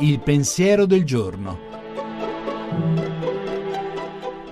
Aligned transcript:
Il 0.00 0.20
pensiero 0.20 0.86
del 0.86 1.02
giorno. 1.04 1.58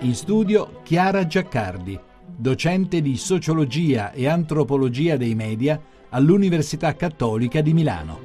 In 0.00 0.12
studio 0.12 0.80
Chiara 0.82 1.24
Giaccardi, 1.24 1.96
docente 2.36 3.00
di 3.00 3.16
sociologia 3.16 4.10
e 4.10 4.26
antropologia 4.26 5.16
dei 5.16 5.36
media 5.36 5.80
all'Università 6.08 6.96
Cattolica 6.96 7.60
di 7.60 7.72
Milano. 7.74 8.20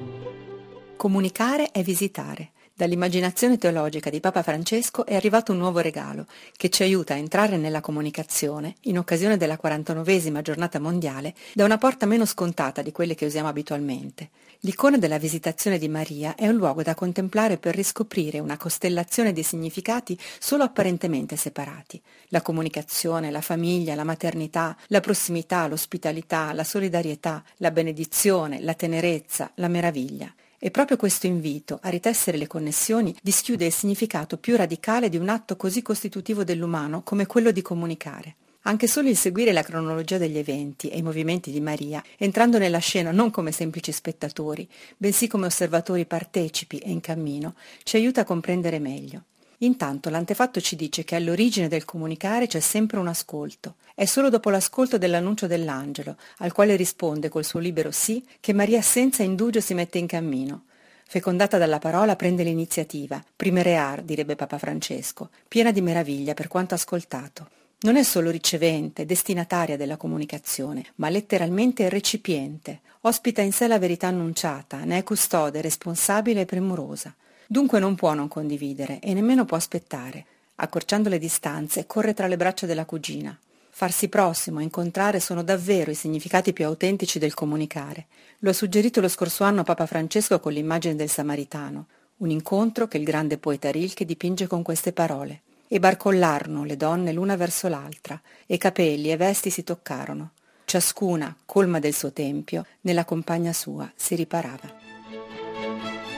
Comunicare 0.96 1.70
è 1.70 1.82
visitare. 1.84 2.51
Dall'immaginazione 2.82 3.58
teologica 3.58 4.10
di 4.10 4.18
Papa 4.18 4.42
Francesco 4.42 5.06
è 5.06 5.14
arrivato 5.14 5.52
un 5.52 5.58
nuovo 5.58 5.78
regalo 5.78 6.26
che 6.56 6.68
ci 6.68 6.82
aiuta 6.82 7.14
a 7.14 7.16
entrare 7.16 7.56
nella 7.56 7.80
comunicazione, 7.80 8.74
in 8.86 8.98
occasione 8.98 9.36
della 9.36 9.56
49esima 9.62 10.42
giornata 10.42 10.80
mondiale, 10.80 11.32
da 11.54 11.64
una 11.64 11.78
porta 11.78 12.06
meno 12.06 12.24
scontata 12.24 12.82
di 12.82 12.90
quelle 12.90 13.14
che 13.14 13.24
usiamo 13.24 13.46
abitualmente. 13.46 14.30
L'icona 14.62 14.98
della 14.98 15.18
visitazione 15.18 15.78
di 15.78 15.88
Maria 15.88 16.34
è 16.34 16.48
un 16.48 16.56
luogo 16.56 16.82
da 16.82 16.96
contemplare 16.96 17.56
per 17.56 17.76
riscoprire 17.76 18.40
una 18.40 18.56
costellazione 18.56 19.32
di 19.32 19.44
significati 19.44 20.18
solo 20.40 20.64
apparentemente 20.64 21.36
separati. 21.36 22.02
La 22.30 22.42
comunicazione, 22.42 23.30
la 23.30 23.42
famiglia, 23.42 23.94
la 23.94 24.02
maternità, 24.02 24.76
la 24.88 24.98
prossimità, 24.98 25.68
l'ospitalità, 25.68 26.52
la 26.52 26.64
solidarietà, 26.64 27.44
la 27.58 27.70
benedizione, 27.70 28.60
la 28.60 28.74
tenerezza, 28.74 29.52
la 29.54 29.68
meraviglia. 29.68 30.34
E 30.64 30.70
proprio 30.70 30.96
questo 30.96 31.26
invito 31.26 31.80
a 31.82 31.88
ritessere 31.88 32.38
le 32.38 32.46
connessioni 32.46 33.12
dischiude 33.20 33.66
il 33.66 33.72
significato 33.72 34.36
più 34.36 34.54
radicale 34.54 35.08
di 35.08 35.16
un 35.16 35.28
atto 35.28 35.56
così 35.56 35.82
costitutivo 35.82 36.44
dell'umano 36.44 37.02
come 37.02 37.26
quello 37.26 37.50
di 37.50 37.62
comunicare. 37.62 38.36
Anche 38.62 38.86
solo 38.86 39.08
il 39.08 39.16
seguire 39.16 39.50
la 39.50 39.64
cronologia 39.64 40.18
degli 40.18 40.38
eventi 40.38 40.88
e 40.88 40.98
i 40.98 41.02
movimenti 41.02 41.50
di 41.50 41.60
Maria, 41.60 42.00
entrando 42.16 42.58
nella 42.58 42.78
scena 42.78 43.10
non 43.10 43.32
come 43.32 43.50
semplici 43.50 43.90
spettatori, 43.90 44.68
bensì 44.96 45.26
come 45.26 45.46
osservatori 45.46 46.06
partecipi 46.06 46.78
e 46.78 46.92
in 46.92 47.00
cammino, 47.00 47.56
ci 47.82 47.96
aiuta 47.96 48.20
a 48.20 48.24
comprendere 48.24 48.78
meglio. 48.78 49.24
Intanto 49.62 50.10
l'antefatto 50.10 50.60
ci 50.60 50.74
dice 50.74 51.04
che 51.04 51.14
all'origine 51.14 51.68
del 51.68 51.84
comunicare 51.84 52.48
c'è 52.48 52.58
sempre 52.58 52.98
un 52.98 53.06
ascolto. 53.06 53.76
È 53.94 54.04
solo 54.04 54.28
dopo 54.28 54.50
l'ascolto 54.50 54.98
dell'annuncio 54.98 55.46
dell'angelo, 55.46 56.16
al 56.38 56.52
quale 56.52 56.74
risponde 56.74 57.28
col 57.28 57.44
suo 57.44 57.60
libero 57.60 57.92
sì, 57.92 58.24
che 58.40 58.52
Maria 58.52 58.82
senza 58.82 59.22
indugio 59.22 59.60
si 59.60 59.74
mette 59.74 59.98
in 59.98 60.06
cammino. 60.06 60.64
Fecondata 61.06 61.58
dalla 61.58 61.78
parola 61.78 62.16
prende 62.16 62.42
l'iniziativa, 62.42 63.22
primerear, 63.36 64.02
direbbe 64.02 64.34
Papa 64.34 64.58
Francesco, 64.58 65.30
piena 65.46 65.70
di 65.70 65.80
meraviglia 65.80 66.34
per 66.34 66.48
quanto 66.48 66.74
ascoltato. 66.74 67.48
Non 67.82 67.96
è 67.96 68.02
solo 68.02 68.30
ricevente, 68.30 69.04
destinataria 69.04 69.76
della 69.76 69.96
comunicazione, 69.96 70.86
ma 70.96 71.08
letteralmente 71.08 71.88
recipiente. 71.88 72.80
Ospita 73.02 73.42
in 73.42 73.52
sé 73.52 73.68
la 73.68 73.78
verità 73.78 74.08
annunciata, 74.08 74.84
ne 74.84 74.98
è 74.98 75.02
custode, 75.04 75.60
responsabile 75.60 76.40
e 76.40 76.46
premurosa. 76.46 77.14
Dunque 77.52 77.80
non 77.80 77.96
può 77.96 78.14
non 78.14 78.28
condividere 78.28 78.98
e 79.00 79.12
nemmeno 79.12 79.44
può 79.44 79.58
aspettare. 79.58 80.24
Accorciando 80.54 81.10
le 81.10 81.18
distanze, 81.18 81.84
corre 81.84 82.14
tra 82.14 82.26
le 82.26 82.38
braccia 82.38 82.64
della 82.64 82.86
cugina. 82.86 83.38
Farsi 83.68 84.08
prossimo, 84.08 84.60
incontrare 84.60 85.20
sono 85.20 85.42
davvero 85.42 85.90
i 85.90 85.94
significati 85.94 86.54
più 86.54 86.64
autentici 86.64 87.18
del 87.18 87.34
comunicare. 87.34 88.06
Lo 88.38 88.48
ha 88.48 88.54
suggerito 88.54 89.02
lo 89.02 89.08
scorso 89.08 89.44
anno 89.44 89.64
Papa 89.64 89.84
Francesco 89.84 90.40
con 90.40 90.54
l'immagine 90.54 90.94
del 90.94 91.10
Samaritano, 91.10 91.88
un 92.18 92.30
incontro 92.30 92.88
che 92.88 92.96
il 92.96 93.04
grande 93.04 93.36
poeta 93.36 93.70
Rilke 93.70 94.06
dipinge 94.06 94.46
con 94.46 94.62
queste 94.62 94.94
parole. 94.94 95.42
E 95.68 95.78
barcollarono 95.78 96.64
le 96.64 96.78
donne 96.78 97.12
l'una 97.12 97.36
verso 97.36 97.68
l'altra, 97.68 98.18
e 98.46 98.56
capelli 98.56 99.10
e 99.10 99.18
vesti 99.18 99.50
si 99.50 99.62
toccarono. 99.62 100.30
Ciascuna, 100.64 101.36
colma 101.44 101.80
del 101.80 101.92
suo 101.92 102.12
tempio, 102.12 102.64
nella 102.80 103.04
compagna 103.04 103.52
sua 103.52 103.92
si 103.94 104.14
riparava. 104.14 104.91